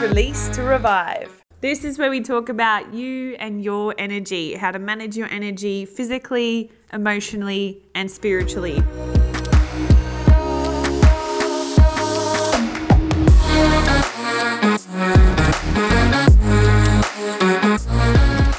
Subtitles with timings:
[0.00, 1.44] Release to Revive.
[1.60, 5.84] This is where we talk about you and your energy, how to manage your energy
[5.84, 8.82] physically, emotionally, and spiritually.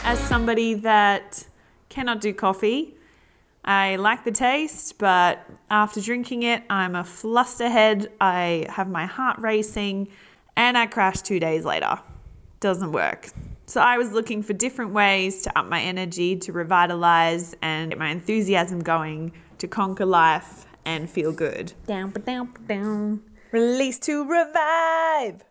[0.04, 1.44] As somebody that
[1.90, 2.94] cannot do coffee,
[3.66, 8.10] I like the taste, but after drinking it, I'm a flusterhead.
[8.22, 10.10] I have my heart racing
[10.56, 12.00] and I crashed two days later.
[12.60, 13.30] Doesn't work.
[13.66, 17.98] So I was looking for different ways to up my energy, to revitalize and get
[17.98, 21.72] my enthusiasm going, to conquer life and feel good.
[21.88, 23.22] Down, down, down.
[23.52, 25.44] Release to revive.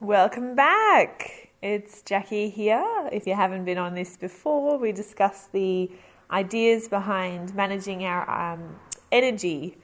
[0.00, 1.50] Welcome back.
[1.62, 3.08] It's Jackie here.
[3.12, 5.90] If you haven't been on this before, we discussed the
[6.30, 8.78] ideas behind managing our um,
[9.12, 9.76] energy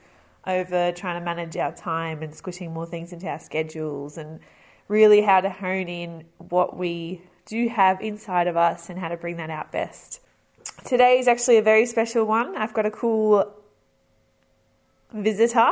[0.47, 4.41] over trying to manage our time and squishing more things into our schedules and
[4.89, 9.17] really how to hone in what we do have inside of us and how to
[9.17, 10.21] bring that out best.
[10.85, 12.57] Today is actually a very special one.
[12.57, 13.53] I've got a cool
[15.13, 15.71] visitor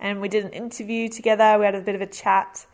[0.00, 1.58] and we did an interview together.
[1.58, 2.66] We had a bit of a chat.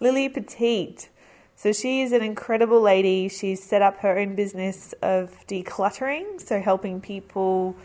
[0.00, 1.08] Lily Petite.
[1.54, 3.28] So she is an incredible lady.
[3.28, 7.76] She's set up her own business of decluttering, so helping people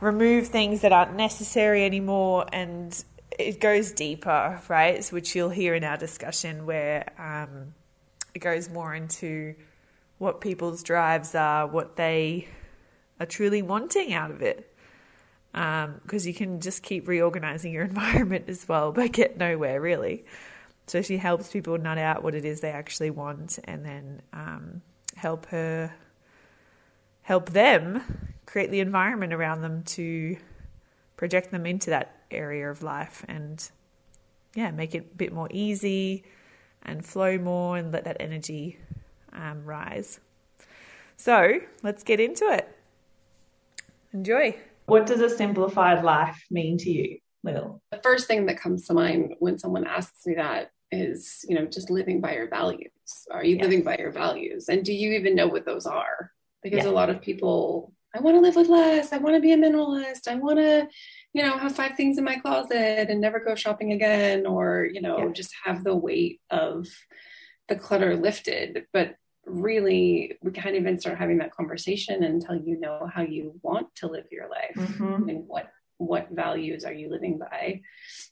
[0.00, 3.04] remove things that aren't necessary anymore and
[3.38, 5.06] it goes deeper, right?
[5.08, 7.74] Which you'll hear in our discussion where um,
[8.34, 9.54] it goes more into
[10.18, 12.48] what people's drives are, what they
[13.18, 14.66] are truly wanting out of it.
[15.52, 20.24] Because um, you can just keep reorganizing your environment as well, but get nowhere really.
[20.86, 24.82] So she helps people nut out what it is they actually want and then um,
[25.14, 25.92] help her,
[27.30, 28.02] help them
[28.44, 30.36] create the environment around them to
[31.16, 33.70] project them into that area of life and,
[34.56, 36.24] yeah, make it a bit more easy
[36.82, 38.76] and flow more and let that energy
[39.32, 40.18] um, rise.
[41.16, 42.68] So let's get into it.
[44.12, 44.56] Enjoy.
[44.86, 47.80] What does a simplified life mean to you, Lil?
[47.92, 51.66] The first thing that comes to mind when someone asks me that is you know
[51.66, 52.90] just living by your values
[53.30, 56.84] are you living by your values and do you even know what those are because
[56.84, 59.12] a lot of people i want to live with less.
[59.12, 60.26] I want to be a minimalist.
[60.28, 60.88] I want to
[61.32, 65.00] you know have five things in my closet and never go shopping again or you
[65.00, 65.32] know yeah.
[65.32, 66.88] just have the weight of
[67.68, 68.86] the clutter lifted.
[68.92, 69.14] But
[69.46, 74.06] really we can't even start having that conversation until you know how you want to
[74.06, 75.28] live your life mm-hmm.
[75.28, 77.82] and what what values are you living by.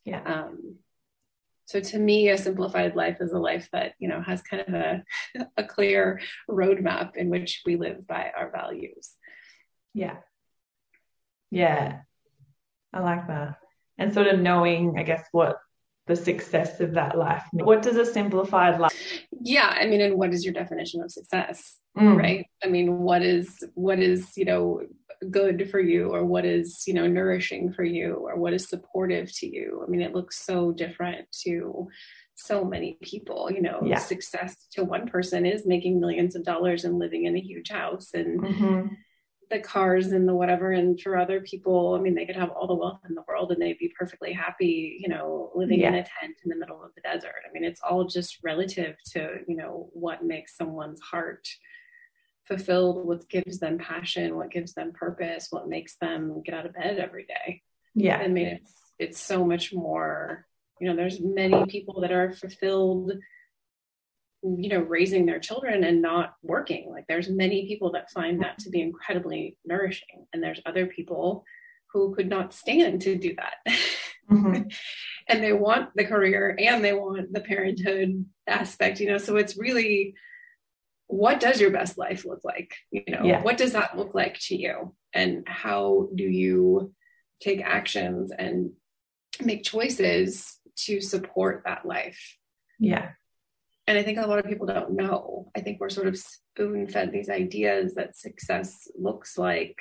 [0.04, 0.22] Yeah.
[0.24, 0.76] Um,
[1.68, 4.72] so to me, a simplified life is a life that, you know, has kind of
[4.72, 5.04] a,
[5.58, 6.18] a clear
[6.48, 9.10] roadmap in which we live by our values.
[9.92, 10.16] Yeah.
[11.50, 11.98] Yeah.
[12.94, 13.56] I like that.
[13.98, 15.58] And sort of knowing, I guess, what
[16.06, 17.44] the success of that life.
[17.52, 19.26] What does a simplified life?
[19.30, 21.76] Yeah, I mean, and what is your definition of success?
[21.98, 22.16] Mm.
[22.16, 22.46] Right?
[22.64, 24.80] I mean, what is what is, you know,
[25.30, 29.32] good for you or what is you know nourishing for you or what is supportive
[29.32, 31.88] to you i mean it looks so different to
[32.36, 33.98] so many people you know yeah.
[33.98, 38.10] success to one person is making millions of dollars and living in a huge house
[38.14, 38.86] and mm-hmm.
[39.50, 42.68] the cars and the whatever and for other people i mean they could have all
[42.68, 45.88] the wealth in the world and they'd be perfectly happy you know living yeah.
[45.88, 48.94] in a tent in the middle of the desert i mean it's all just relative
[49.04, 51.48] to you know what makes someone's heart
[52.48, 56.74] fulfilled, what gives them passion, what gives them purpose, what makes them get out of
[56.74, 57.62] bed every day.
[57.94, 58.16] Yeah.
[58.16, 60.46] I mean, it's, it's so much more,
[60.80, 63.12] you know, there's many people that are fulfilled,
[64.42, 66.90] you know, raising their children and not working.
[66.90, 70.26] Like there's many people that find that to be incredibly nourishing.
[70.32, 71.44] And there's other people
[71.92, 73.76] who could not stand to do that.
[74.30, 74.62] Mm-hmm.
[75.28, 79.56] and they want the career and they want the parenthood aspect, you know, so it's
[79.56, 80.14] really,
[81.08, 82.74] what does your best life look like?
[82.90, 83.42] You know yeah.
[83.42, 84.94] what does that look like to you?
[85.12, 86.94] And how do you
[87.40, 88.72] take actions and
[89.42, 92.36] make choices to support that life?
[92.78, 93.10] Yeah.
[93.86, 95.50] And i think a lot of people don't know.
[95.56, 99.80] I think we're sort of spoon fed these ideas that success looks like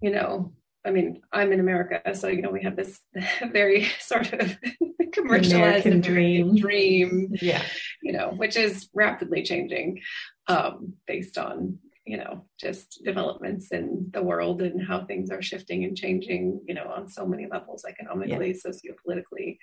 [0.00, 0.52] you know
[0.86, 3.00] I mean, I'm in America, so you know we have this
[3.52, 4.56] very sort of
[5.12, 6.56] commercialized American dream.
[6.56, 7.62] dream, yeah,
[8.02, 10.00] you know, which is rapidly changing
[10.46, 15.84] um, based on you know just developments in the world and how things are shifting
[15.84, 18.70] and changing, you know, on so many levels, economically, yeah.
[18.70, 19.58] sociopolitically.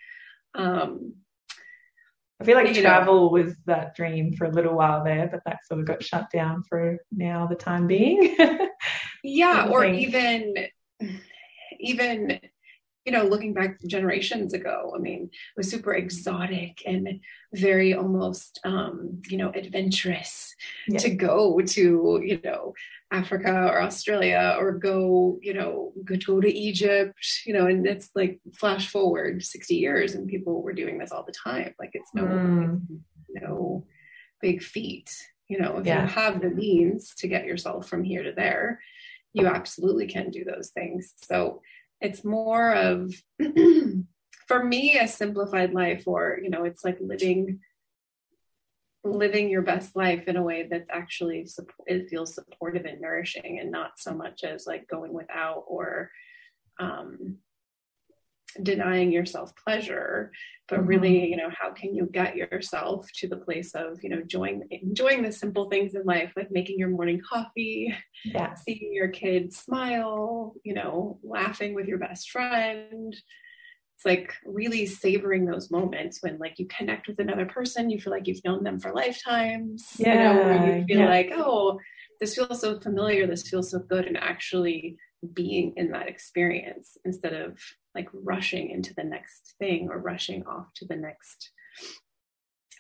[0.56, 1.14] Um,
[2.40, 5.60] I feel like travel know, was that dream for a little while there, but that
[5.68, 8.36] sort of got shut down for now the time being.
[9.24, 10.56] yeah, or even
[11.80, 12.40] even
[13.06, 17.20] you know, looking back generations ago, I mean, it was super exotic and
[17.52, 20.54] very almost, um, you know, adventurous
[20.88, 21.00] yeah.
[21.00, 22.74] to go to, you know,
[23.12, 28.12] Africa or Australia or go, you know, go, go to Egypt, you know, and it's
[28.16, 31.74] like flash forward 60 years and people were doing this all the time.
[31.80, 32.82] Like it's no, mm.
[33.32, 33.86] no
[34.42, 35.10] big feat.
[35.48, 36.04] You know, if yeah.
[36.04, 38.80] you have the means to get yourself from here to there,
[39.34, 41.14] you absolutely can do those things.
[41.24, 41.62] So
[42.00, 43.14] it's more of
[44.48, 47.60] for me a simplified life or you know it's like living
[49.04, 51.48] living your best life in a way that's actually
[51.88, 56.12] it feels supportive and nourishing and not so much as like going without or
[56.80, 57.38] um,
[58.64, 60.32] denying yourself pleasure
[60.68, 60.88] but mm-hmm.
[60.88, 64.64] really you know how can you get yourself to the place of you know enjoying
[64.72, 67.94] enjoying the simple things in life like making your morning coffee
[68.26, 68.54] yeah.
[68.56, 73.16] seeing your kids smile you know laughing with your best friend
[73.96, 78.12] it's like really savoring those moments when like you connect with another person you feel
[78.12, 81.10] like you've known them for lifetimes yeah, you know you feel yeah.
[81.10, 81.80] like oh
[82.20, 84.98] this feels so familiar this feels so good and actually
[85.34, 87.60] being in that experience instead of
[87.96, 91.52] like rushing into the next thing or rushing off to the next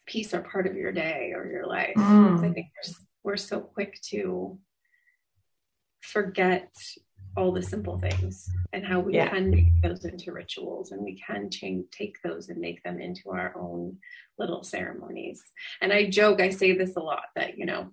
[0.05, 1.95] piece or part of your day or your life.
[1.95, 2.39] Mm.
[2.39, 2.93] I think we're,
[3.23, 4.57] we're so quick to
[6.01, 6.71] forget
[7.37, 9.29] all the simple things and how we yeah.
[9.29, 13.29] can make those into rituals and we can change take those and make them into
[13.29, 13.95] our own
[14.37, 15.41] little ceremonies
[15.81, 17.89] and i joke i say this a lot that you know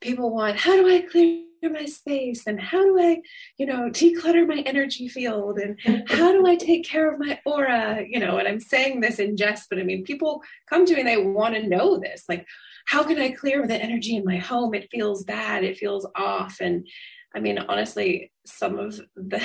[0.00, 2.46] people want how do i clear my space?
[2.46, 3.20] And how do i
[3.56, 5.58] you know declutter my energy field?
[5.58, 5.78] And
[6.08, 8.04] how do i take care of my aura?
[8.08, 11.00] You know and i'm saying this in jest but i mean people come to me
[11.00, 12.46] and they want to know this like
[12.86, 14.74] how can i clear the energy in my home?
[14.74, 15.64] It feels bad.
[15.64, 16.58] It feels off.
[16.60, 16.86] And
[17.34, 19.42] i mean honestly some of the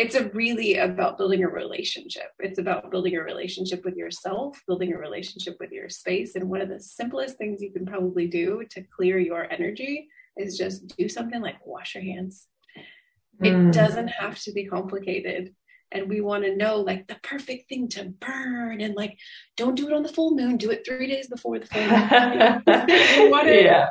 [0.00, 2.30] it's a really about building a relationship.
[2.38, 6.36] It's about building a relationship with yourself, building a relationship with your space.
[6.36, 10.08] And one of the simplest things you can probably do to clear your energy
[10.38, 12.46] is just do something like wash your hands.
[13.42, 13.68] Mm.
[13.68, 15.54] It doesn't have to be complicated.
[15.92, 19.18] And we want to know like the perfect thing to burn and like
[19.58, 22.62] don't do it on the full moon, do it three days before the full moon.
[23.18, 23.88] you want to yeah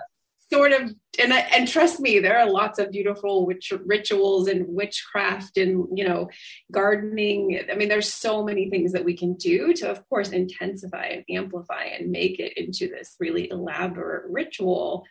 [0.51, 4.66] sort of and I, and trust me there are lots of beautiful witch, rituals and
[4.68, 6.30] witchcraft and you know
[6.72, 11.06] gardening i mean there's so many things that we can do to of course intensify
[11.06, 15.06] and amplify and make it into this really elaborate ritual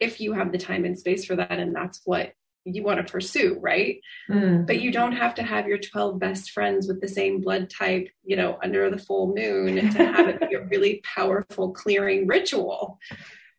[0.00, 2.32] if you have the time and space for that and that's what
[2.64, 4.00] you want to pursue right
[4.30, 4.66] mm.
[4.66, 8.08] but you don't have to have your 12 best friends with the same blood type
[8.24, 12.98] you know under the full moon to have it be a really powerful clearing ritual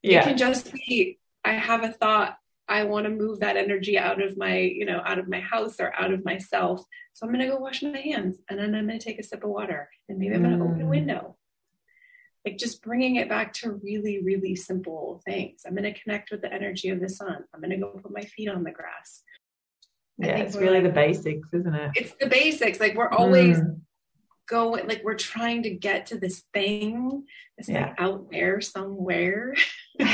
[0.03, 0.21] yeah.
[0.21, 2.37] it can just be i have a thought
[2.67, 5.79] i want to move that energy out of my you know out of my house
[5.79, 6.83] or out of myself.
[7.13, 9.23] So i'm going to go wash my hands and then i'm going to take a
[9.23, 10.89] sip of water and maybe i'm going to open a mm.
[10.89, 11.35] window.
[12.45, 15.63] Like just bringing it back to really really simple things.
[15.65, 17.43] I'm going to connect with the energy of the sun.
[17.53, 19.23] I'm going to go put my feet on the grass.
[20.17, 21.91] Yeah it's really like, the basics isn't it?
[21.95, 22.79] It's the basics.
[22.79, 23.81] Like we're always mm.
[24.49, 27.23] Going like we're trying to get to this thing
[27.57, 27.87] it's yeah.
[27.87, 29.53] like out there somewhere
[29.99, 30.13] but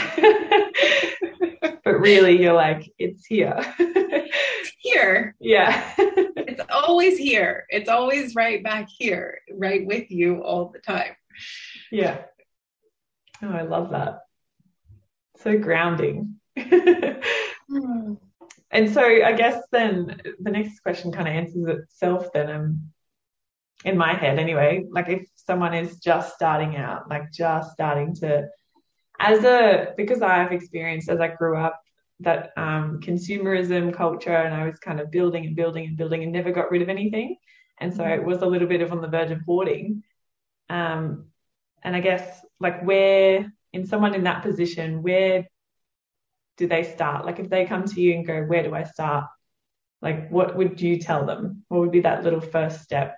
[1.85, 8.87] really you're like it's here it's here yeah it's always here it's always right back
[8.89, 11.15] here right with you all the time
[11.91, 12.23] yeah.
[13.41, 14.21] Oh, I love that.
[15.37, 16.35] So grounding.
[16.57, 18.17] mm.
[18.71, 22.81] And so I guess then the next question kind of answers itself then um,
[23.85, 24.85] in my head anyway.
[24.89, 28.49] Like if someone is just starting out, like just starting to
[29.19, 31.79] as a because I have experienced as I grew up
[32.19, 36.31] that um, consumerism culture and I was kind of building and building and building and
[36.31, 37.37] never got rid of anything.
[37.79, 40.03] And so it was a little bit of on the verge of hoarding.
[40.69, 41.27] Um,
[41.83, 45.45] and I guess like where in someone in that position, where
[46.57, 47.25] do they start?
[47.25, 49.25] Like if they come to you and go, where do I start?
[50.01, 51.63] Like what would you tell them?
[51.67, 53.15] What would be that little first step?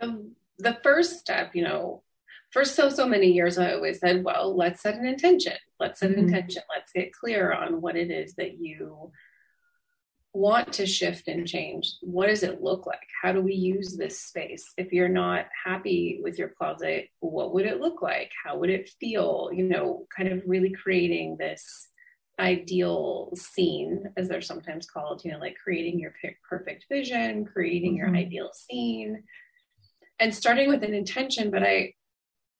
[0.00, 2.02] The, the first step, you know,
[2.50, 6.10] for so so many years i always said well let's set an intention let's set
[6.10, 6.24] an mm-hmm.
[6.24, 9.12] intention let's get clear on what it is that you
[10.32, 13.06] want to shift and change, what does it look like?
[13.20, 14.72] How do we use this space?
[14.76, 18.30] If you're not happy with your closet, what would it look like?
[18.44, 19.50] How would it feel?
[19.52, 21.88] You know, kind of really creating this
[22.38, 26.14] ideal scene, as they're sometimes called, you know, like creating your
[26.48, 28.14] perfect vision, creating mm-hmm.
[28.14, 29.22] your ideal scene,
[30.20, 31.50] and starting with an intention.
[31.50, 31.94] But I,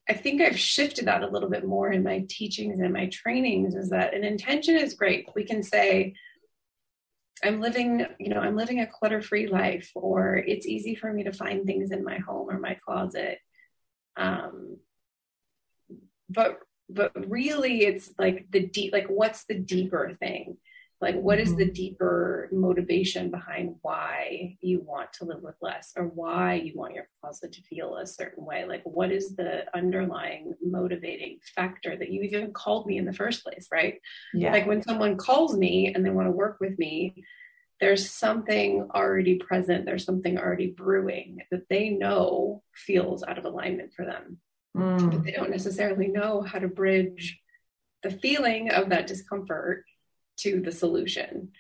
[0.09, 3.75] I think I've shifted that a little bit more in my teachings and my trainings
[3.75, 5.29] is that an intention is great.
[5.35, 6.15] We can say,
[7.45, 11.25] I'm living, you know, I'm living a clutter free life, or it's easy for me
[11.25, 13.39] to find things in my home or my closet.
[14.17, 14.77] Um,
[16.29, 20.57] but but really it's like the deep like what's the deeper thing
[21.01, 21.73] like what is the mm-hmm.
[21.73, 27.09] deeper motivation behind why you want to live with less or why you want your
[27.21, 32.23] closet to feel a certain way like what is the underlying motivating factor that you
[32.23, 34.01] even called me in the first place right
[34.35, 34.53] yeah.
[34.53, 37.15] like when someone calls me and they want to work with me
[37.81, 43.93] there's something already present there's something already brewing that they know feels out of alignment
[43.95, 44.39] for them
[44.77, 45.11] mm.
[45.11, 47.41] but they don't necessarily know how to bridge
[48.03, 49.85] the feeling of that discomfort
[50.43, 51.51] to the solution.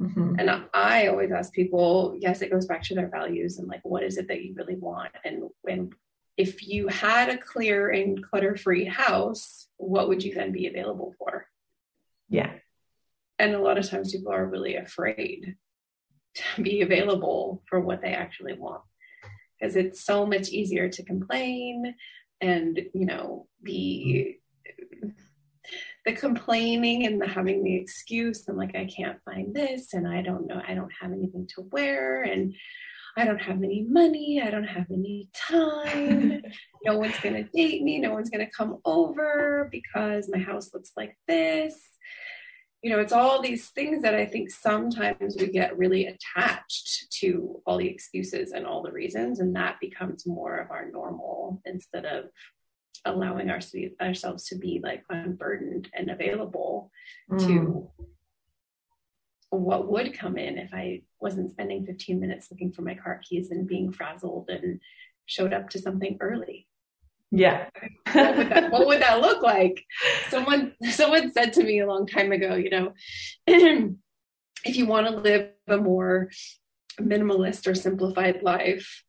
[0.00, 0.36] Mm-hmm.
[0.38, 4.02] And I always ask people, yes, it goes back to their values and like, what
[4.02, 5.12] is it that you really want?
[5.24, 5.92] And when,
[6.36, 11.14] if you had a clear and clutter free house, what would you then be available
[11.18, 11.46] for?
[12.28, 12.52] Yeah.
[13.38, 15.56] And a lot of times people are really afraid
[16.34, 18.82] to be available for what they actually want
[19.58, 21.94] because it's so much easier to complain
[22.40, 24.40] and, you know, be
[26.06, 30.22] the complaining and the having the excuse and like I can't find this and I
[30.22, 32.54] don't know I don't have anything to wear and
[33.16, 36.42] I don't have any money I don't have any time
[36.84, 40.72] no one's going to date me no one's going to come over because my house
[40.72, 41.74] looks like this.
[42.82, 47.60] You know it's all these things that I think sometimes we get really attached to
[47.66, 52.04] all the excuses and all the reasons and that becomes more of our normal instead
[52.04, 52.26] of
[53.04, 53.60] allowing our,
[54.00, 56.90] ourselves to be like unburdened and available
[57.30, 57.38] mm.
[57.46, 57.90] to
[59.50, 63.50] what would come in if I wasn't spending 15 minutes looking for my car keys
[63.50, 64.80] and being frazzled and
[65.26, 66.66] showed up to something early.
[67.30, 67.66] Yeah.
[68.12, 69.82] what, would that, what would that look like?
[70.30, 72.92] Someone someone said to me a long time ago, you know,
[73.46, 76.30] if you want to live a more
[77.00, 79.02] minimalist or simplified life,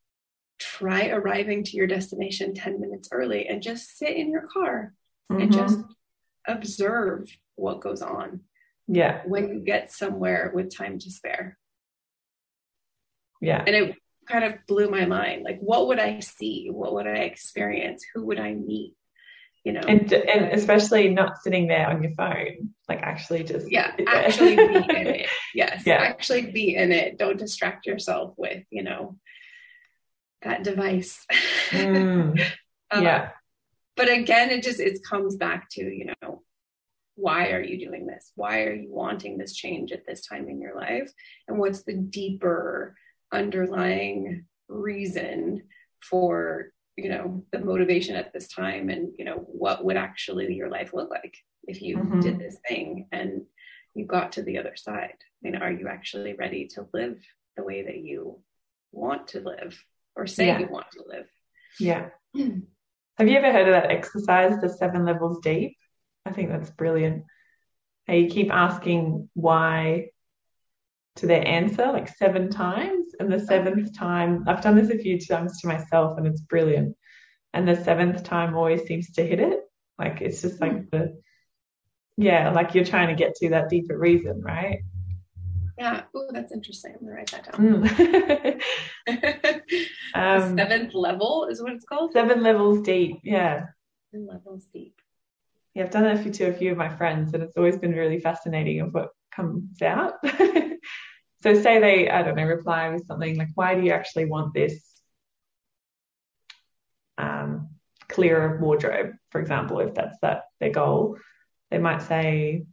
[0.59, 4.93] try arriving to your destination 10 minutes early and just sit in your car
[5.31, 5.41] mm-hmm.
[5.41, 5.79] and just
[6.47, 8.41] observe what goes on.
[8.87, 9.21] Yeah.
[9.25, 11.57] When you get somewhere with time to spare.
[13.41, 13.63] Yeah.
[13.65, 13.95] And it
[14.27, 15.43] kind of blew my mind.
[15.43, 16.69] Like, what would I see?
[16.71, 18.05] What would I experience?
[18.13, 18.93] Who would I meet?
[19.63, 23.93] You know, and and especially not sitting there on your phone, like actually just yeah,
[24.07, 25.27] actually be in it.
[25.53, 25.95] Yes, yeah.
[25.95, 27.17] actually be in it.
[27.17, 29.17] Don't distract yourself with you know
[30.47, 31.25] that device.
[31.71, 32.39] Mm,
[32.91, 33.29] um, yeah.
[33.95, 36.43] But again, it just it comes back to, you know,
[37.15, 38.31] why are you doing this?
[38.35, 41.11] Why are you wanting this change at this time in your life?
[41.47, 42.95] And what's the deeper
[43.31, 45.63] underlying reason
[45.99, 50.69] for, you know, the motivation at this time and, you know, what would actually your
[50.69, 52.19] life look like if you mm-hmm.
[52.19, 53.41] did this thing and
[53.95, 55.17] you got to the other side?
[55.19, 57.19] I mean, are you actually ready to live
[57.55, 58.39] the way that you
[58.91, 59.83] want to live
[60.17, 60.59] or say yeah.
[60.59, 61.27] you want to live.
[61.79, 62.09] Yeah.
[63.17, 65.77] Have you ever heard of that exercise, the seven levels deep?
[66.25, 67.23] I think that's brilliant.
[68.07, 70.09] How you keep asking why
[71.17, 73.07] to their answer like seven times.
[73.19, 76.95] And the seventh time, I've done this a few times to myself and it's brilliant.
[77.53, 79.61] And the seventh time always seems to hit it.
[79.97, 80.85] Like it's just like hmm.
[80.91, 81.21] the,
[82.17, 84.79] yeah, like you're trying to get to that deeper reason, right?
[85.77, 86.03] Yeah.
[86.15, 86.93] Oh, that's interesting.
[86.93, 88.61] I'm gonna write that down.
[89.07, 89.61] Mm.
[90.15, 92.13] um, seventh level is what it's called.
[92.13, 93.19] Seven levels deep.
[93.23, 93.65] Yeah.
[94.11, 94.99] Seven levels deep.
[95.75, 98.19] Yeah, I've done that to a few of my friends, and it's always been really
[98.19, 100.13] fascinating of what comes out.
[101.43, 104.55] so, say they, I don't know, reply with something like, "Why do you actually want
[104.55, 104.83] this?"
[107.19, 107.69] Um,
[108.09, 111.17] clearer wardrobe, for example, if that's that their goal,
[111.69, 112.65] they might say,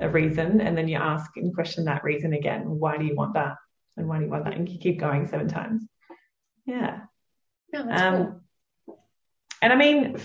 [0.00, 3.34] a reason and then you ask and question that reason again why do you want
[3.34, 3.56] that?
[3.96, 4.54] And why do you want that?
[4.54, 5.84] And you keep going seven times.
[6.66, 7.00] Yeah.
[7.72, 8.42] No, um,
[8.86, 8.98] cool.
[9.60, 10.16] and i mean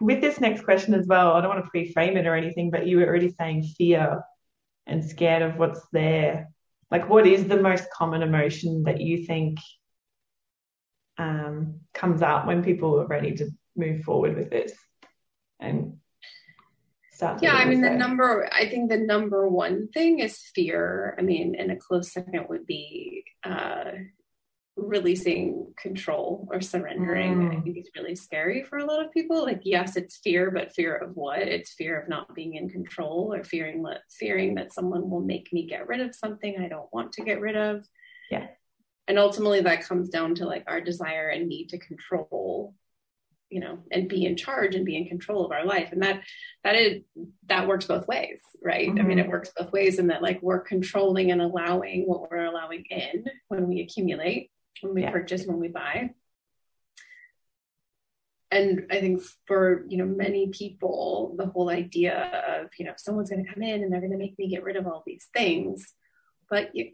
[0.00, 2.86] with this next question as well i don't want to pre-frame it or anything but
[2.86, 4.22] you were already saying fear
[4.86, 6.48] and scared of what's there.
[6.90, 9.58] Like what is the most common emotion that you think
[11.18, 14.72] um, comes up when people are ready to move forward with this?
[15.58, 15.98] And
[17.40, 21.14] yeah i mean the number i think the number one thing is fear.
[21.18, 23.92] I mean and a close second would be uh,
[24.76, 27.36] releasing control or surrendering.
[27.36, 27.58] Mm.
[27.58, 29.42] i think is really scary for a lot of people.
[29.44, 31.40] Like yes it's fear but fear of what?
[31.40, 35.52] It's fear of not being in control or fearing that fearing that someone will make
[35.52, 37.86] me get rid of something i don't want to get rid of.
[38.30, 38.48] Yeah.
[39.08, 42.74] And ultimately that comes down to like our desire and need to control
[43.50, 46.22] you know and be in charge and be in control of our life and that
[46.64, 47.02] that is
[47.46, 48.98] that works both ways right mm-hmm.
[48.98, 49.32] i mean it mm-hmm.
[49.32, 53.68] works both ways in that like we're controlling and allowing what we're allowing in when
[53.68, 54.50] we accumulate
[54.80, 55.10] when we yeah.
[55.10, 56.10] purchase when we buy
[58.50, 63.30] and i think for you know many people the whole idea of you know someone's
[63.30, 65.28] going to come in and they're going to make me get rid of all these
[65.32, 65.94] things
[66.48, 66.90] but you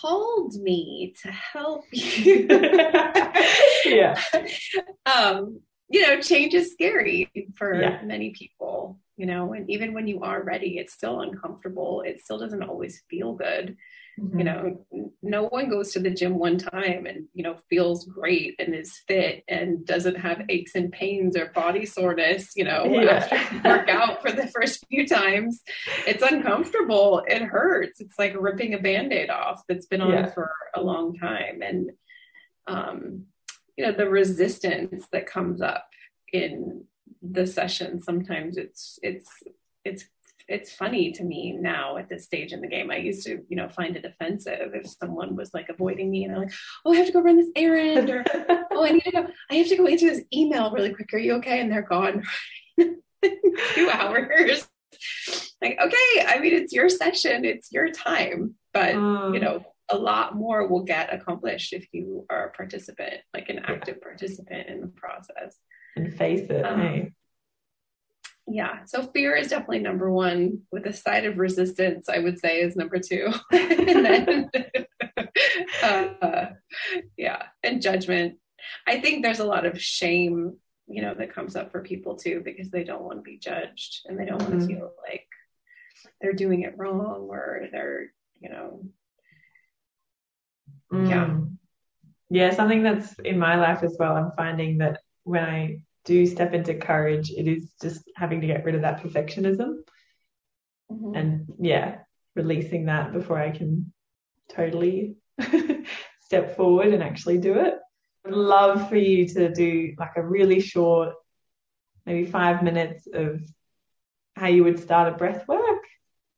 [0.00, 2.46] called me to help you
[3.84, 4.20] yeah
[5.06, 8.00] um you know, change is scary for yeah.
[8.02, 12.02] many people, you know, and even when you are ready, it's still uncomfortable.
[12.02, 13.76] It still doesn't always feel good.
[14.18, 14.38] Mm-hmm.
[14.38, 18.54] You know, no one goes to the gym one time and, you know, feels great
[18.60, 23.10] and is fit and doesn't have aches and pains or body soreness, you know, yeah.
[23.10, 25.62] after work out for the first few times.
[26.06, 27.24] It's uncomfortable.
[27.26, 28.00] It hurts.
[28.00, 30.30] It's like ripping a band aid off that's been on yeah.
[30.30, 31.62] for a long time.
[31.62, 31.90] And,
[32.66, 33.26] um,
[33.80, 35.86] you know the resistance that comes up
[36.34, 36.84] in
[37.22, 39.30] the session sometimes it's it's
[39.86, 40.04] it's
[40.48, 42.90] it's funny to me now at this stage in the game.
[42.90, 46.34] I used to, you know, find it offensive if someone was like avoiding me and
[46.34, 46.52] I'm like,
[46.84, 48.24] oh, I have to go run this errand or
[48.72, 51.14] oh, I need to go, I have to go answer this email really quick.
[51.14, 51.60] Are you okay?
[51.60, 52.24] And they're gone
[52.80, 54.68] two hours.
[55.62, 59.98] Like, okay, I mean, it's your session, it's your time, but um, you know, a
[59.98, 64.80] lot more will get accomplished if you are a participant, like an active participant in
[64.80, 65.56] the process.
[65.96, 66.64] And face it.
[66.64, 67.12] Um, hey.
[68.46, 68.84] Yeah.
[68.86, 72.76] So fear is definitely number one, with a side of resistance, I would say, is
[72.76, 73.32] number two.
[73.52, 74.50] and then,
[75.82, 76.46] uh,
[77.16, 78.38] yeah, and judgment.
[78.86, 80.56] I think there's a lot of shame,
[80.86, 84.02] you know, that comes up for people too, because they don't want to be judged
[84.06, 84.58] and they don't mm-hmm.
[84.58, 85.26] want to feel like
[86.20, 88.84] they're doing it wrong or they're, you know,
[90.92, 91.08] Mm.
[91.08, 91.40] Yeah.
[92.32, 94.16] Yeah, something that's in my life as well.
[94.16, 98.64] I'm finding that when I do step into courage, it is just having to get
[98.64, 99.78] rid of that perfectionism.
[100.90, 101.14] Mm-hmm.
[101.14, 101.98] And yeah,
[102.36, 103.92] releasing that before I can
[104.48, 105.16] totally
[106.22, 107.74] step forward and actually do it.
[108.24, 111.14] I'd love for you to do like a really short,
[112.06, 113.40] maybe five minutes of
[114.36, 115.82] how you would start a breath work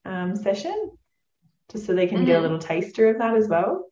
[0.07, 0.91] um, session,
[1.71, 2.27] just so they can mm-hmm.
[2.27, 3.92] get a little taster of that as well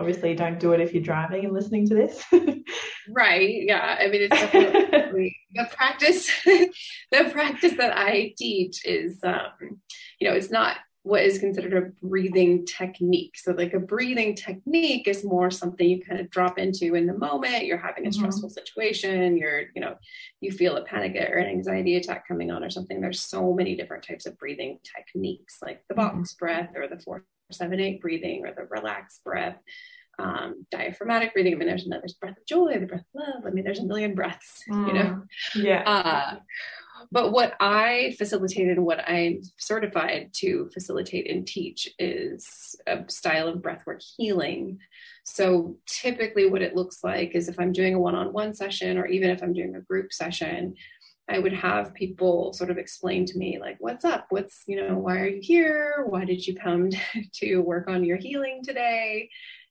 [0.00, 2.24] obviously don't do it if you're driving and listening to this
[3.10, 9.78] right yeah i mean it's definitely the practice the practice that i teach is um
[10.18, 15.06] you know it's not what is considered a breathing technique so like a breathing technique
[15.06, 18.20] is more something you kind of drop into in the moment you're having a mm-hmm.
[18.20, 18.54] stressful mm-hmm.
[18.54, 19.96] situation you're you know
[20.40, 23.76] you feel a panic or an anxiety attack coming on or something there's so many
[23.76, 26.44] different types of breathing techniques like the box mm-hmm.
[26.44, 29.56] breath or the four seven eight breathing or the relaxed breath
[30.20, 31.54] um, diaphragmatic breathing.
[31.54, 33.46] I mean, there's another breath of joy, the breath of love.
[33.46, 35.22] I mean, there's a million breaths, mm, you know?
[35.54, 35.82] Yeah.
[35.86, 36.36] Uh,
[37.10, 43.48] but what I facilitated and what I'm certified to facilitate and teach is a style
[43.48, 44.78] of breathwork healing.
[45.24, 48.98] So typically, what it looks like is if I'm doing a one on one session
[48.98, 50.74] or even if I'm doing a group session,
[51.30, 54.26] I would have people sort of explain to me, like, what's up?
[54.30, 56.04] What's, you know, why are you here?
[56.08, 56.90] Why did you come
[57.34, 59.30] to work on your healing today?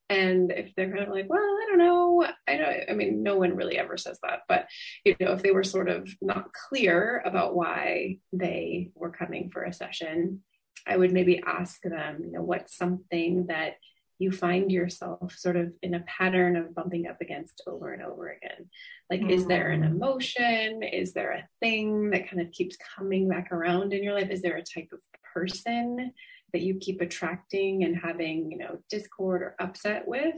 [0.10, 3.36] And if they're kind of like, well, I don't know, I don't, I mean, no
[3.36, 4.66] one really ever says that, but
[5.06, 9.64] you know, if they were sort of not clear about why they were coming for
[9.64, 10.42] a session,
[10.88, 13.74] I would maybe ask them, you know, what's something that
[14.20, 18.30] you find yourself sort of in a pattern of bumping up against over and over
[18.30, 18.70] again.
[19.10, 19.30] Like, mm-hmm.
[19.30, 19.92] is there an mm.
[19.92, 20.84] emotion?
[20.84, 24.30] Is there a thing that kind of keeps coming back around in your life?
[24.30, 25.00] Is there a type of
[25.34, 26.12] person
[26.52, 30.36] that you keep attracting and having, you know, discord or upset with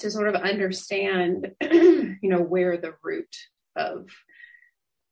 [0.00, 3.34] to sort of understand, you know, where the root
[3.76, 4.08] of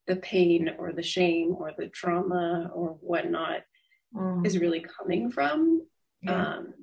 [0.09, 3.61] the pain or the shame or the trauma or whatnot
[4.13, 4.45] mm.
[4.45, 5.87] is really coming from.
[6.23, 6.57] Yeah.
[6.57, 6.75] Um,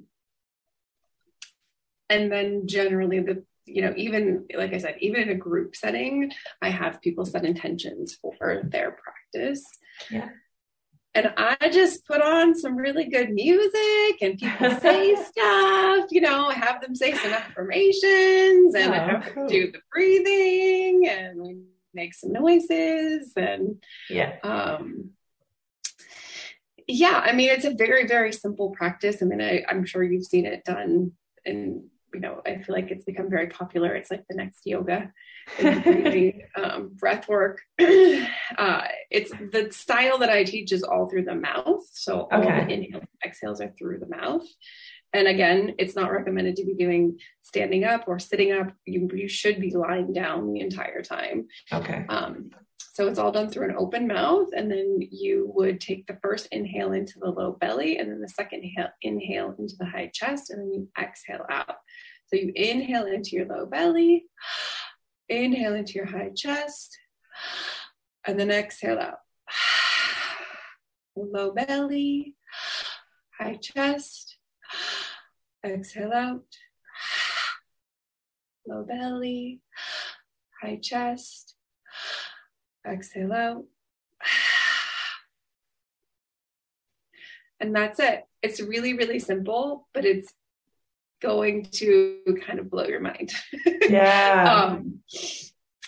[2.10, 6.32] and then generally the you know even like i said even in a group setting
[6.62, 9.64] i have people set intentions for their practice
[10.12, 10.30] yeah
[11.16, 16.48] and I just put on some really good music and people say stuff, you know,
[16.48, 19.48] I have them say some affirmations and oh, I have cool.
[19.48, 21.58] do the breathing and we
[21.94, 24.36] make some noises and yeah.
[24.44, 25.12] Um
[26.86, 29.22] yeah, I mean it's a very, very simple practice.
[29.22, 31.14] I mean, I, I'm sure you've seen it done
[31.46, 33.94] in you know, I feel like it's become very popular.
[33.94, 35.12] It's like the next yoga,
[36.56, 37.60] um, breath work.
[37.80, 41.84] uh, it's the style that I teach is all through the mouth.
[41.92, 42.66] So all okay.
[42.66, 44.48] the inhales, exhales are through the mouth.
[45.12, 48.72] And again, it's not recommended to be doing standing up or sitting up.
[48.86, 51.48] You, you should be lying down the entire time.
[51.74, 52.06] Okay.
[52.08, 52.52] Um,
[52.96, 54.48] so it's all done through an open mouth.
[54.56, 58.30] And then you would take the first inhale into the low belly and then the
[58.30, 61.76] second inhale, inhale into the high chest and then you exhale out.
[62.28, 64.26] So you inhale into your low belly,
[65.30, 66.98] inhale into your high chest,
[68.26, 69.20] and then exhale out.
[71.16, 72.36] Low belly,
[73.40, 74.38] high chest,
[75.64, 76.46] exhale out.
[78.68, 79.62] Low belly,
[80.62, 81.56] high chest,
[82.88, 83.66] exhale out.
[87.60, 88.26] And that's it.
[88.42, 90.34] It's really, really simple, but it's
[91.26, 93.32] going to kind of blow your mind.
[93.90, 94.52] Yeah.
[94.52, 95.02] um,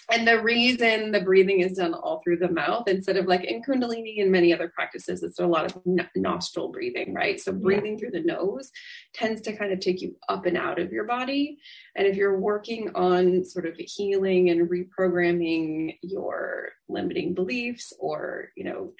[0.09, 3.61] and the reason the breathing is done all through the mouth instead of like in
[3.61, 5.81] Kundalini and many other practices, it's a lot of
[6.15, 7.39] nostril breathing, right?
[7.41, 7.97] So breathing yeah.
[7.99, 8.71] through the nose
[9.13, 11.57] tends to kind of take you up and out of your body.
[11.95, 18.63] And if you're working on sort of healing and reprogramming your limiting beliefs or, you
[18.63, 18.93] know,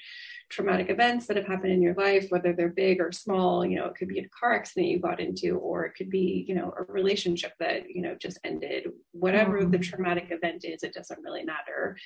[0.50, 3.86] traumatic events that have happened in your life, whether they're big or small, you know,
[3.86, 6.74] it could be a car accident you got into, or it could be, you know,
[6.78, 8.92] a relationship that, you know, just ended.
[9.12, 9.72] Whatever mm.
[9.72, 11.98] the traumatic event is, it doesn't really matter.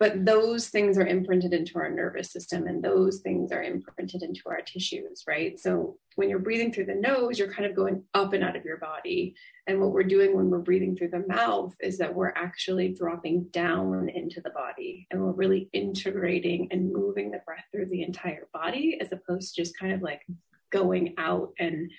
[0.00, 4.42] But those things are imprinted into our nervous system and those things are imprinted into
[4.46, 5.58] our tissues, right?
[5.58, 8.64] So when you're breathing through the nose, you're kind of going up and out of
[8.64, 9.36] your body.
[9.68, 13.44] And what we're doing when we're breathing through the mouth is that we're actually dropping
[13.44, 18.48] down into the body and we're really integrating and moving the breath through the entire
[18.52, 20.22] body as opposed to just kind of like
[20.70, 21.92] going out and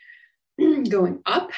[0.90, 1.50] going up.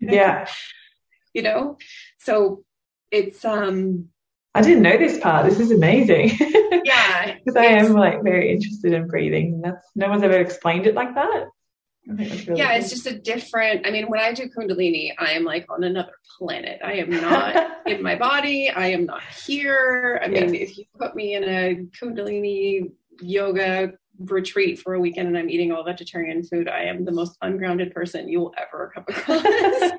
[0.00, 0.48] Yeah.
[1.34, 1.76] you know?
[2.18, 2.64] So
[3.10, 4.08] it's um
[4.54, 5.48] I didn't know this part.
[5.48, 6.38] This is amazing.
[6.84, 7.36] Yeah.
[7.36, 9.60] Because I am like very interested in breathing.
[9.62, 11.44] That's no one's ever explained it like that.
[12.08, 12.80] Really yeah, cool.
[12.80, 13.86] it's just a different.
[13.86, 16.80] I mean, when I do Kundalini, I am like on another planet.
[16.84, 18.68] I am not in my body.
[18.68, 20.20] I am not here.
[20.24, 23.92] I mean, if you put me in a Kundalini yoga
[24.30, 27.92] retreat for a weekend and I'm eating all vegetarian food, I am the most ungrounded
[27.94, 29.92] person you will ever come across.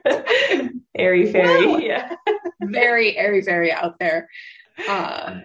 [0.97, 2.15] airy fairy, yeah,
[2.61, 4.29] very airy fairy out there.
[4.87, 5.41] Uh,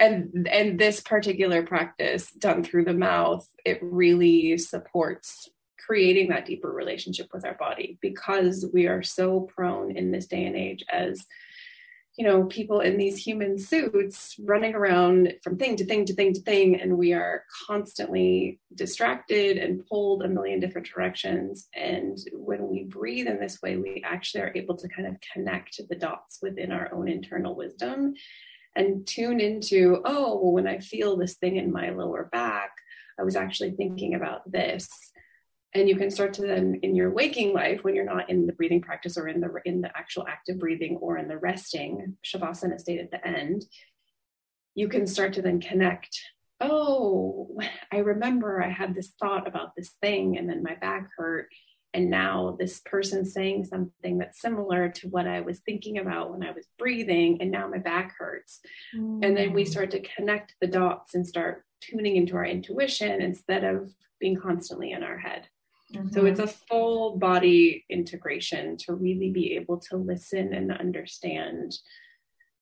[0.00, 5.48] and and this particular practice done through the mouth, it really supports
[5.84, 10.44] creating that deeper relationship with our body because we are so prone in this day
[10.44, 11.26] and age as
[12.18, 16.32] you know people in these human suits running around from thing to thing to thing
[16.34, 21.68] to thing and we are constantly distracted and pulled a million different directions.
[21.74, 25.80] And when we breathe in this way we actually are able to kind of connect
[25.88, 28.14] the dots within our own internal wisdom
[28.74, 32.70] and tune into oh well when i feel this thing in my lower back
[33.18, 34.88] i was actually thinking about this
[35.74, 38.52] and you can start to then in your waking life when you're not in the
[38.52, 42.78] breathing practice or in the in the actual active breathing or in the resting shavasana
[42.80, 43.64] state at the end
[44.74, 46.20] you can start to then connect
[46.60, 47.56] oh
[47.92, 51.48] i remember i had this thought about this thing and then my back hurt
[51.94, 56.42] and now this person's saying something that's similar to what i was thinking about when
[56.42, 58.60] i was breathing and now my back hurts
[58.96, 59.24] mm.
[59.24, 59.68] and then we mm.
[59.68, 64.90] start to connect the dots and start tuning into our intuition instead of being constantly
[64.90, 65.46] in our head
[65.94, 66.08] Mm-hmm.
[66.10, 71.76] So it's a full body integration to really be able to listen and understand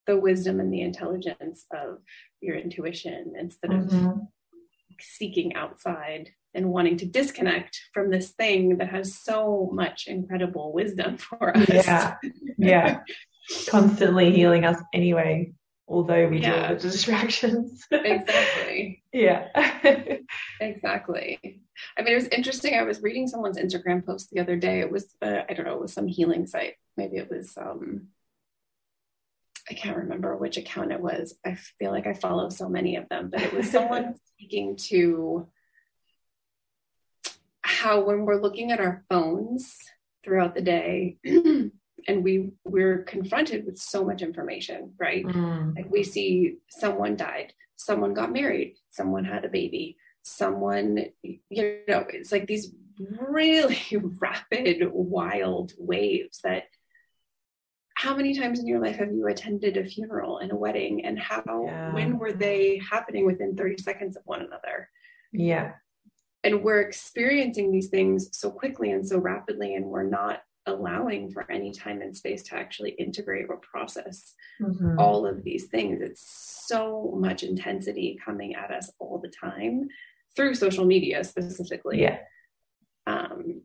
[0.06, 1.98] the wisdom and the intelligence of
[2.40, 4.06] your intuition instead mm-hmm.
[4.06, 4.18] of
[5.00, 11.16] seeking outside and wanting to disconnect from this thing that has so much incredible wisdom
[11.18, 11.68] for us.
[11.68, 12.16] Yeah.
[12.56, 13.00] Yeah.
[13.68, 15.52] Constantly healing us anyway
[15.88, 16.68] although we yeah.
[16.68, 17.86] do the distractions.
[17.90, 19.02] exactly.
[19.12, 19.48] yeah.
[20.60, 21.60] exactly.
[21.96, 22.74] I mean, it was interesting.
[22.74, 24.80] I was reading someone's Instagram post the other day.
[24.80, 26.74] It was, uh, I don't know, it was some healing site.
[26.96, 28.08] Maybe it was, um,
[29.68, 31.34] I can't remember which account it was.
[31.44, 35.48] I feel like I follow so many of them, but it was someone speaking to
[37.62, 39.76] how when we're looking at our phones
[40.24, 41.18] throughout the day,
[42.08, 45.74] and we we're confronted with so much information right mm.
[45.76, 52.04] like we see someone died someone got married someone had a baby someone you know
[52.08, 53.78] it's like these really
[54.20, 56.64] rapid wild waves that
[57.94, 61.18] how many times in your life have you attended a funeral and a wedding and
[61.18, 61.92] how yeah.
[61.94, 64.88] when were they happening within 30 seconds of one another
[65.32, 65.72] yeah
[66.44, 71.50] and we're experiencing these things so quickly and so rapidly and we're not allowing for
[71.50, 74.98] any time and space to actually integrate or process mm-hmm.
[74.98, 76.00] all of these things.
[76.00, 79.88] It's so much intensity coming at us all the time
[80.34, 82.02] through social media specifically.
[82.02, 82.18] Yeah.
[83.06, 83.62] Um,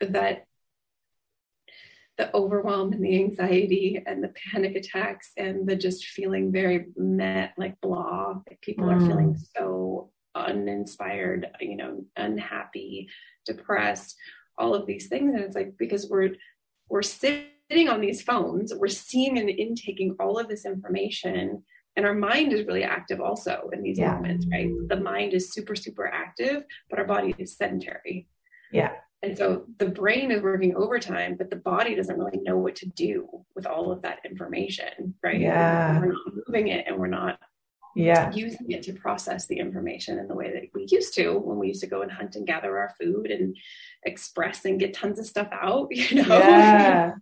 [0.00, 0.44] that
[2.20, 7.54] the overwhelm and the anxiety and the panic attacks and the just feeling very met
[7.56, 8.94] like blah people mm.
[8.94, 9.40] are feeling mm.
[9.56, 13.08] so uninspired you know unhappy
[13.46, 14.16] depressed
[14.60, 16.34] all of these things and it's like because we're
[16.88, 21.62] we're sitting on these phones we're seeing and intaking all of this information
[21.96, 24.12] and our mind is really active also in these yeah.
[24.12, 28.28] moments right the mind is super super active but our body is sedentary
[28.70, 28.92] yeah
[29.22, 32.86] and so the brain is working overtime, but the body doesn't really know what to
[32.86, 35.38] do with all of that information, right?
[35.38, 36.00] Yeah.
[36.00, 37.38] We're not moving it and we're not
[37.96, 38.32] yeah.
[38.32, 41.68] using it to process the information in the way that we used to when we
[41.68, 43.56] used to go and hunt and gather our food and
[44.04, 46.38] express and get tons of stuff out, you know?
[46.38, 47.12] Yeah.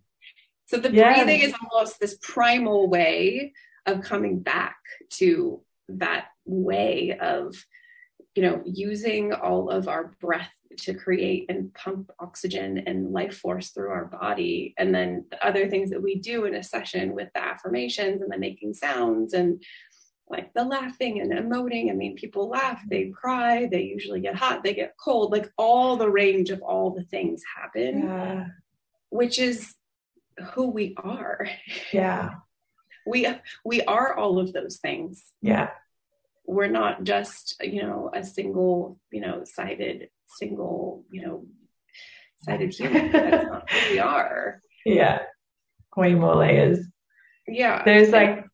[0.67, 3.53] so the breathing is almost this primal way
[3.85, 4.77] of coming back
[5.09, 7.55] to that way of
[8.35, 13.69] you know using all of our breath to create and pump oxygen and life force
[13.69, 14.73] through our body.
[14.77, 18.31] And then the other things that we do in a session with the affirmations and
[18.31, 19.61] the making sounds and
[20.29, 21.89] like the laughing and emoting.
[21.89, 23.13] I mean, people laugh, they mm-hmm.
[23.13, 27.03] cry, they usually get hot, they get cold, like all the range of all the
[27.03, 28.47] things happen, yeah.
[29.09, 29.75] which is
[30.53, 31.49] who we are.
[31.91, 32.35] Yeah.
[33.07, 33.27] we
[33.65, 35.23] we are all of those things.
[35.41, 35.71] Yeah.
[36.45, 41.45] We're not just, you know, a single, you know, sided single, you know,
[42.41, 43.11] sided human.
[43.11, 44.61] That's not who we are.
[44.85, 45.19] Yeah.
[45.95, 46.79] Way more layers.
[47.47, 47.83] Yeah.
[47.83, 48.45] There's like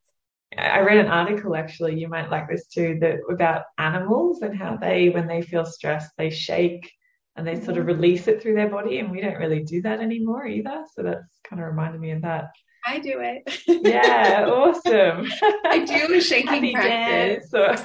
[0.58, 4.78] I read an article actually, you might like this too, that about animals and how
[4.78, 6.92] they when they feel stressed, they shake
[7.36, 7.88] and they sort of mm-hmm.
[7.88, 10.86] release it through their body and we don't really do that anymore either.
[10.94, 12.52] So that's kind of reminded me of that.
[12.88, 13.62] I do it.
[13.68, 15.28] yeah, awesome.
[15.66, 17.52] I do a shaking practice.
[17.52, 17.76] Or...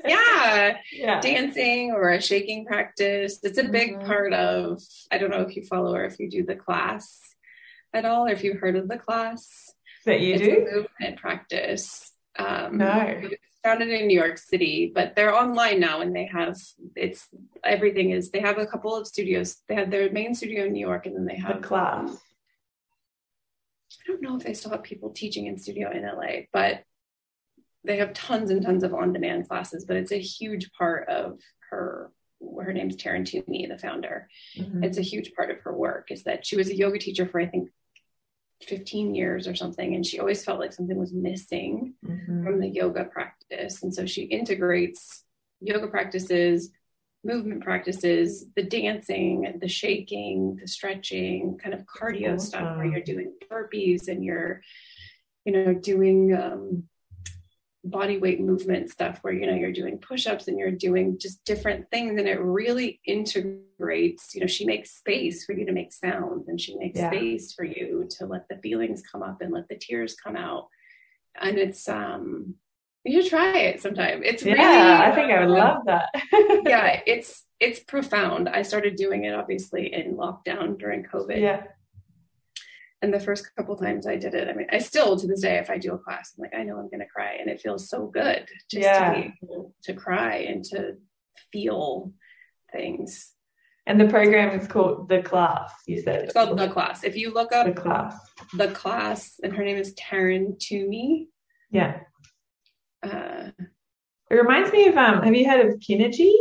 [0.06, 0.76] yeah.
[0.92, 3.40] yeah, dancing or a shaking practice.
[3.42, 4.06] It's a big mm-hmm.
[4.06, 4.80] part of.
[5.10, 7.20] I don't know if you follow or if you do the class
[7.92, 9.73] at all, or if you've heard of the class
[10.04, 10.66] that you it's do.
[10.72, 12.12] movement practice.
[12.38, 13.22] Um, no.
[13.62, 16.54] Founded in New York City, but they're online now, and they have
[16.94, 17.28] it's
[17.64, 18.30] everything is.
[18.30, 19.56] They have a couple of studios.
[19.68, 22.14] They have their main studio in New York, and then they have a class
[24.04, 26.82] I don't know if they still have people teaching in studio in LA, but
[27.84, 29.84] they have tons and tons of on-demand classes.
[29.84, 31.38] But it's a huge part of
[31.70, 32.10] her.
[32.62, 34.28] Her name's Taryn Toomey, the founder.
[34.58, 34.84] Mm-hmm.
[34.84, 37.40] It's a huge part of her work is that she was a yoga teacher for
[37.40, 37.70] I think
[38.64, 42.44] 15 years or something, and she always felt like something was missing mm-hmm.
[42.44, 45.24] from the yoga practice, and so she integrates
[45.60, 46.70] yoga practices
[47.24, 52.38] movement practices, the dancing, the shaking, the stretching, kind of cardio awesome.
[52.38, 54.60] stuff where you're doing burpees and you're,
[55.44, 56.84] you know, doing um,
[57.84, 61.44] body weight movement stuff where, you know, you're doing push ups and you're doing just
[61.44, 62.18] different things.
[62.18, 66.60] And it really integrates, you know, she makes space for you to make sounds and
[66.60, 67.10] she makes yeah.
[67.10, 70.68] space for you to let the feelings come up and let the tears come out.
[71.40, 72.54] And it's, um,
[73.04, 74.22] you should try it sometime.
[74.24, 76.08] It's yeah, really, I think I would love that.
[76.66, 78.48] yeah, it's it's profound.
[78.48, 81.38] I started doing it obviously in lockdown during COVID.
[81.38, 81.64] Yeah.
[83.04, 85.58] And the first couple times I did it, I mean, I still to this day,
[85.58, 87.60] if I do a class, I'm like, I know I'm going to cry, and it
[87.60, 89.12] feels so good just yeah.
[89.12, 90.94] to be able to cry and to
[91.52, 92.14] feel
[92.72, 93.30] things.
[93.86, 96.24] And the program is called The Class, you said.
[96.24, 97.04] It's called The Class.
[97.04, 98.18] If you look up The Class,
[98.54, 101.28] The Class, and her name is Taryn Toomey.
[101.70, 102.00] Yeah.
[103.02, 103.50] Uh,
[104.30, 105.22] it reminds me of um.
[105.22, 106.32] Have you heard of Kinaji?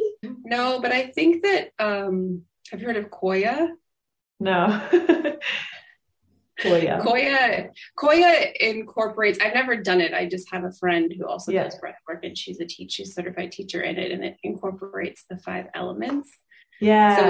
[0.46, 2.44] No, but I think that um.
[2.72, 3.72] Have you heard of Qoya?
[4.40, 4.82] No.
[6.62, 7.02] Qoya.
[7.02, 7.70] Qoya.
[7.98, 9.40] Qoya incorporates.
[9.40, 10.14] I've never done it.
[10.14, 11.64] I just have a friend who also yeah.
[11.64, 15.24] does breath work, and she's a teach, she's certified teacher in it, and it incorporates
[15.30, 16.30] the five elements.
[16.80, 17.18] Yeah.
[17.18, 17.30] So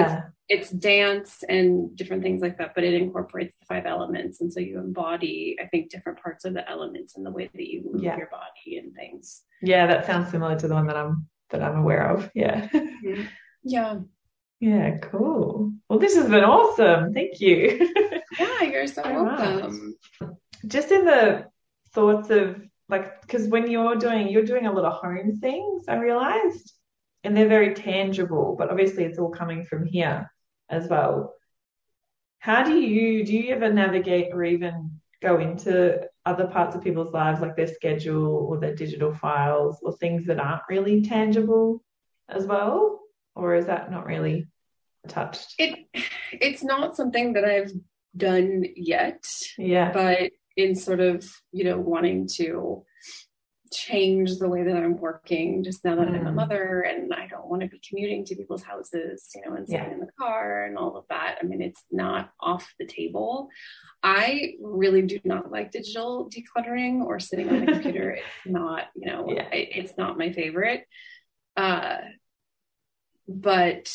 [0.50, 4.42] it's, it's dance and different things like that, but it incorporates the five elements.
[4.42, 7.68] And so you embody, I think, different parts of the elements in the way that
[7.68, 8.18] you move yeah.
[8.18, 9.44] your body and things.
[9.62, 12.32] Yeah, that sounds similar to the one that I'm that I'm aware of.
[12.34, 12.68] Yeah.
[12.68, 13.24] Mm-hmm.
[13.64, 14.00] Yeah.
[14.64, 15.74] Yeah, cool.
[15.90, 17.14] Well, this has been awesome.
[17.14, 17.86] Thank you.
[18.40, 19.94] yeah, you're so welcome.
[20.66, 21.48] Just in the
[21.92, 25.98] thoughts of like, because when you're doing, you're doing a lot of home things, I
[25.98, 26.72] realized
[27.26, 30.32] and they're very tangible, but obviously it's all coming from here
[30.70, 31.34] as well.
[32.40, 37.12] How do you do you ever navigate or even go into other parts of people's
[37.12, 41.84] lives like their schedule or their digital files or things that aren't really tangible
[42.30, 43.02] as well?
[43.36, 44.48] Or is that not really
[45.08, 45.56] touched?
[45.58, 45.88] It
[46.32, 47.72] it's not something that I've
[48.16, 49.26] done yet.
[49.58, 49.92] Yeah.
[49.92, 52.84] But in sort of, you know, wanting to
[53.74, 56.16] change the way that I'm working just now that mm.
[56.16, 56.36] I'm a mm.
[56.36, 59.88] mother and I don't want to be commuting to people's houses, you know, and sitting
[59.88, 59.94] yeah.
[59.94, 61.38] in the car and all of that.
[61.42, 63.50] I mean, it's not off the table.
[64.04, 68.12] I really do not like digital decluttering or sitting on a computer.
[68.12, 69.50] it's not, you know, yeah.
[69.50, 70.86] it, it's not my favorite.
[71.58, 71.98] Uh,
[73.28, 73.92] but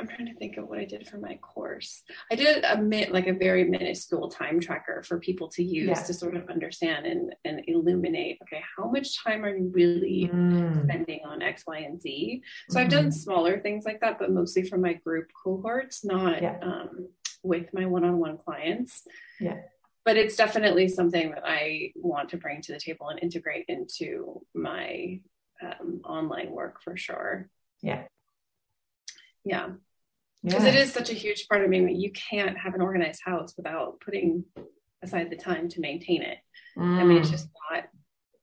[0.00, 2.02] I'm trying to think of what I did for my course.
[2.32, 6.02] I did a mit like a very minuscule time tracker for people to use yeah.
[6.02, 10.84] to sort of understand and, and illuminate, okay, how much time are you really mm.
[10.84, 12.42] spending on X, Y, and Z?
[12.70, 12.82] So mm.
[12.82, 13.10] I've done mm-hmm.
[13.10, 16.58] smaller things like that, but mostly for my group cohorts, not yeah.
[16.62, 17.08] um,
[17.42, 19.02] with my one-on-one clients.
[19.38, 19.58] Yeah.
[20.06, 24.46] But it's definitely something that I want to bring to the table and integrate into
[24.54, 25.20] my
[25.62, 27.50] um, online work for sure.
[27.82, 28.04] Yeah.
[29.44, 29.72] Yeah
[30.42, 30.70] because yeah.
[30.70, 31.62] it is such a huge part.
[31.62, 34.44] I mean, you can't have an organized house without putting
[35.02, 36.38] aside the time to maintain it.
[36.78, 36.98] Mm.
[36.98, 37.32] I mean, it's mm.
[37.32, 37.84] just not.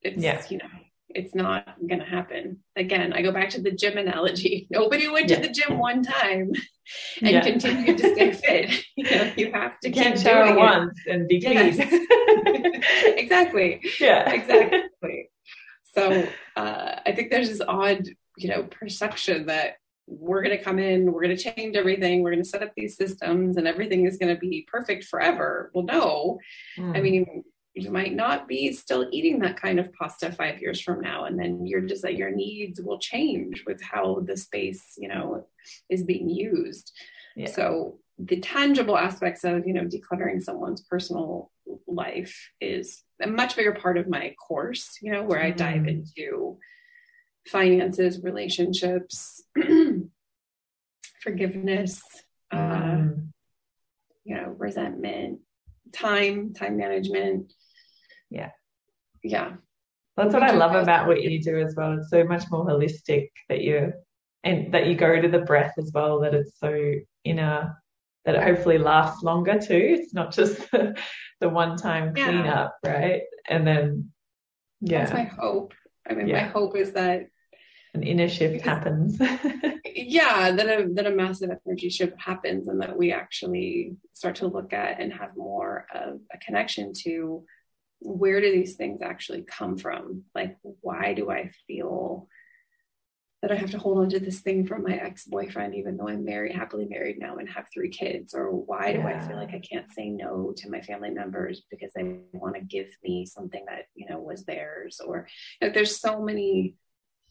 [0.03, 0.43] It's yeah.
[0.49, 0.65] you know,
[1.09, 2.59] it's not going to happen.
[2.75, 4.67] Again, I go back to the gym analogy.
[4.71, 5.37] Nobody went yeah.
[5.37, 6.51] to the gym one time
[7.21, 7.41] and yeah.
[7.41, 8.31] continued to stay
[8.67, 8.83] fit.
[8.95, 11.77] You know, you have to you keep shower once and be yes.
[13.17, 13.81] exactly.
[13.99, 14.29] Yeah.
[14.29, 15.29] Exactly.
[15.95, 18.07] So uh, I think there's this odd,
[18.37, 19.77] you know, perception that
[20.07, 22.71] we're going to come in, we're going to change everything, we're going to set up
[22.75, 25.69] these systems, and everything is going to be perfect forever.
[25.73, 26.39] Well, no.
[26.77, 26.97] Mm.
[26.97, 27.43] I mean,
[27.75, 31.37] you might not be still eating that kind of pasta five years from now, and
[31.37, 35.45] then your just that your needs will change with how the space, you know,
[35.89, 36.91] is being used.
[37.35, 37.49] Yeah.
[37.51, 41.51] So the tangible aspects of you know decluttering someone's personal
[41.85, 44.97] life is a much bigger part of my course.
[45.01, 45.45] You know, where mm.
[45.45, 45.89] I dive hmm.
[45.89, 46.57] into
[47.47, 49.43] finances, relationships,
[51.21, 52.01] forgiveness,
[52.51, 53.27] uh, mm.
[54.23, 55.39] you know, resentment,
[55.91, 57.53] time, time management.
[58.29, 58.51] Yeah.
[59.23, 59.53] Yeah.
[60.15, 61.99] That's what I love about what you do as well.
[61.99, 63.93] It's so much more holistic that you
[64.43, 67.77] and that you go to the breath as well, that it's so inner
[68.25, 69.97] that it hopefully lasts longer too.
[69.99, 70.97] It's not just the,
[71.39, 72.91] the one time cleanup, yeah.
[72.91, 73.21] right?
[73.47, 74.11] And then
[74.81, 74.99] yeah.
[74.99, 75.73] That's my hope.
[76.09, 76.43] I mean, yeah.
[76.43, 77.27] my hope is that
[77.97, 79.19] an inner shift happens.
[79.95, 84.47] yeah, that a that a massive energy shift happens, and that we actually start to
[84.47, 87.43] look at and have more of a connection to
[87.99, 90.23] where do these things actually come from?
[90.35, 92.27] Like, why do I feel
[93.41, 96.07] that I have to hold on to this thing from my ex boyfriend, even though
[96.07, 98.33] I'm married, happily married now, and have three kids?
[98.33, 101.91] Or why do I feel like I can't say no to my family members because
[101.93, 105.01] they want to give me something that you know was theirs?
[105.03, 105.27] Or
[105.61, 106.75] like, there's so many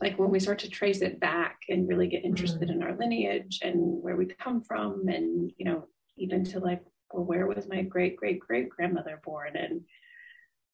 [0.00, 2.82] like when we start to trace it back and really get interested mm-hmm.
[2.82, 6.82] in our lineage and where we come from and you know even to like
[7.12, 9.82] well where was my great great great grandmother born and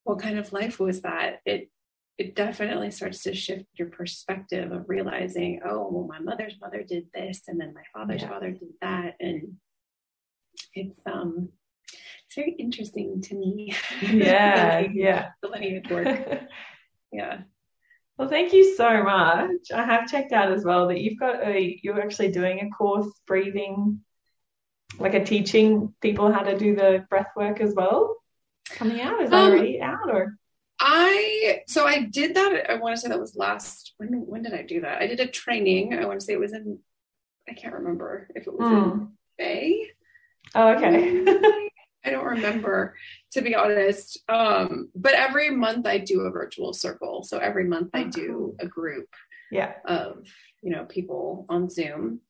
[0.03, 1.39] what kind of life was that?
[1.45, 1.69] It
[2.17, 7.07] it definitely starts to shift your perspective of realizing oh well my mother's mother did
[7.13, 8.29] this and then my father's yeah.
[8.29, 9.15] father did that.
[9.19, 9.53] And
[10.73, 11.49] it's um
[12.25, 13.75] it's very interesting to me.
[14.01, 15.29] Yeah yeah.
[15.41, 16.41] the lineage work.
[17.11, 17.41] Yeah
[18.17, 19.71] well, thank you so much.
[19.73, 23.07] I have checked out as well that you've got a, you're actually doing a course
[23.25, 24.01] breathing,
[24.99, 28.17] like a teaching people how to do the breath work as well.
[28.69, 30.37] Coming out is that um, already out or?
[30.79, 32.69] I so I did that.
[32.69, 33.93] I want to say that was last.
[33.97, 35.01] When when did I do that?
[35.01, 35.93] I did a training.
[35.93, 36.79] I want to say it was in.
[37.47, 38.83] I can't remember if it was mm.
[38.83, 39.05] in hmm.
[39.37, 39.89] May.
[40.55, 41.23] Oh, okay.
[42.05, 42.95] I don't remember
[43.33, 44.19] to be honest.
[44.29, 47.23] Um, but every month I do a virtual circle.
[47.23, 49.09] So every month I do a group
[49.51, 49.73] yeah.
[49.85, 50.25] of,
[50.61, 52.21] you know, people on Zoom.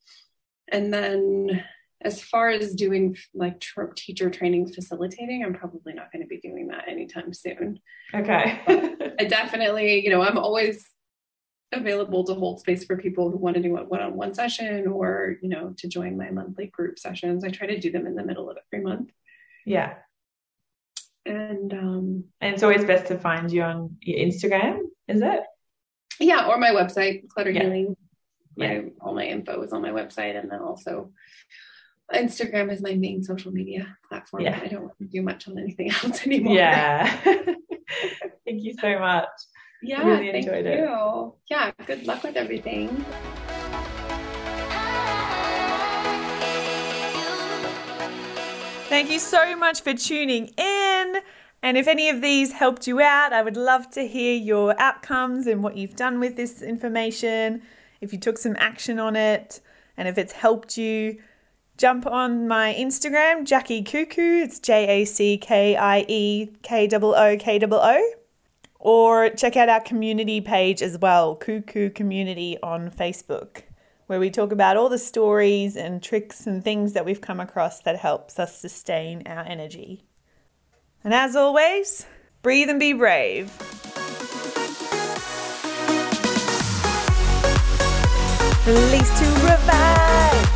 [0.72, 1.64] And then
[2.02, 6.38] as far as doing like tr- teacher training facilitating, I'm probably not going to be
[6.38, 7.80] doing that anytime soon.
[8.14, 8.60] Okay.
[9.18, 10.90] I definitely, you know, I'm always
[11.72, 15.48] available to hold space for people who want to do a one-on-one session or, you
[15.48, 17.44] know, to join my monthly group sessions.
[17.44, 19.10] I try to do them in the middle of every month.
[19.66, 19.94] Yeah.
[21.26, 25.40] And um and it's always best to find you on your Instagram, is it?
[26.20, 27.62] Yeah, or my website, Clutter yeah.
[27.62, 27.96] Healing.
[28.56, 28.82] My yeah.
[29.00, 31.12] all my info is on my website and then also
[32.12, 34.42] Instagram is my main social media platform.
[34.42, 34.60] Yeah.
[34.62, 36.54] I don't do much on anything else anymore.
[36.54, 37.08] Yeah.
[38.44, 39.28] thank you so much.
[39.82, 40.78] Yeah, I really enjoyed it.
[40.78, 41.34] You.
[41.50, 43.04] Yeah, good luck with everything.
[48.88, 51.16] Thank you so much for tuning in.
[51.62, 55.46] And if any of these helped you out, I would love to hear your outcomes
[55.46, 57.62] and what you've done with this information.
[58.02, 59.60] If you took some action on it,
[59.96, 61.18] and if it's helped you,
[61.78, 64.44] jump on my Instagram, Jackie Kookoo.
[64.44, 68.12] It's J A C K I E K O O K O O.
[68.78, 73.62] Or check out our community page as well, Kookoo Community on Facebook,
[74.06, 77.80] where we talk about all the stories and tricks and things that we've come across
[77.80, 80.04] that helps us sustain our energy.
[81.02, 82.06] And as always,
[82.42, 83.50] breathe and be brave.
[88.66, 90.53] Release to revive.